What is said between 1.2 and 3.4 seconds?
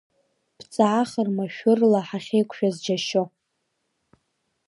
машәыршәа ҳахьеиқәшәаз џьашьо.